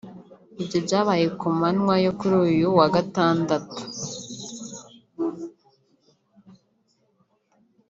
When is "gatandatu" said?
2.95-3.71